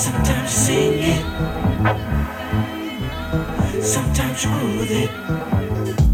Sometimes 0.00 0.50
you 0.50 0.50
sing 0.50 0.94
it, 1.02 1.24
sometimes 3.82 4.44
you 4.44 4.50
groove 4.50 4.90
it. 4.90 6.09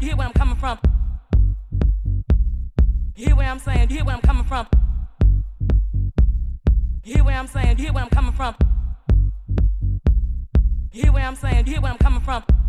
saying? 0.00 0.02
You 0.02 0.08
hear 0.08 0.16
where 0.16 0.26
I'm 0.26 0.32
coming 0.32 0.56
from? 0.56 0.78
You 3.16 3.26
hear 3.26 3.36
where 3.36 3.50
I'm 3.50 3.58
saying? 3.58 3.90
You 3.90 3.96
hear 3.96 4.04
where 4.04 4.14
I'm 4.16 4.22
coming 4.22 4.44
from? 4.44 4.66
You 7.04 7.14
hear 7.14 7.24
where 7.24 7.36
I'm 7.36 7.46
saying? 7.46 7.78
You 7.78 7.84
hear 7.84 7.92
where 7.92 8.04
I'm 8.04 8.10
coming 8.10 8.32
from? 8.32 8.54
You 10.92 11.02
hear 11.02 11.12
where 11.12 11.24
I'm 11.24 11.36
saying? 11.36 11.66
You 11.66 11.72
hear 11.72 11.80
where 11.80 11.92
I'm 11.92 11.98
coming 11.98 12.20
from? 12.20 12.59